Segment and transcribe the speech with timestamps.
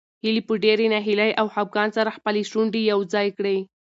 [0.23, 3.57] هیلې په ډېرې ناهیلۍ او خپګان سره خپلې شونډې یو ځای کړې.